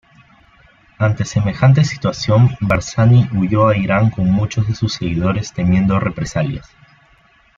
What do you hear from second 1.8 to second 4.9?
situación, Barzani huyó a Irán con muchos de